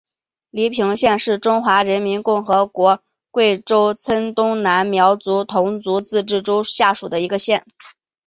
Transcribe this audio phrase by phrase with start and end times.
[0.49, 7.63] 黎平县是中华人民共和国贵州省黔东南苗族侗族自治州下属的一个县。